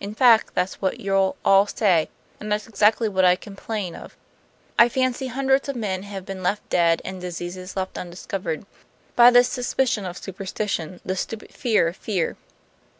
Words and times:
In 0.00 0.12
fact, 0.12 0.56
that's 0.56 0.82
what 0.82 0.98
you'll 0.98 1.36
all 1.44 1.68
say; 1.68 2.08
and 2.40 2.50
that's 2.50 2.66
exactly 2.66 3.08
what 3.08 3.24
I 3.24 3.36
complain 3.36 3.94
of. 3.94 4.16
I 4.76 4.88
fancy 4.88 5.28
hundreds 5.28 5.68
of 5.68 5.76
men 5.76 6.02
have 6.02 6.26
been 6.26 6.42
left 6.42 6.68
dead 6.68 7.00
and 7.04 7.20
diseases 7.20 7.76
left 7.76 7.96
undiscovered, 7.96 8.66
by 9.14 9.30
this 9.30 9.46
suspicion 9.48 10.04
of 10.04 10.18
superstition, 10.18 11.00
this 11.04 11.20
stupid 11.20 11.54
fear 11.54 11.86
of 11.86 11.96
fear. 11.96 12.36